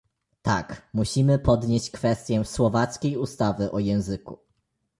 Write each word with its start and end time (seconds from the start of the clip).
Tak, 0.41 0.89
musimy 0.93 1.39
podnieść 1.39 1.91
kwestię 1.91 2.45
słowackiej 2.45 3.17
ustawy 3.17 3.71
o 3.71 3.79
języku 3.79 4.39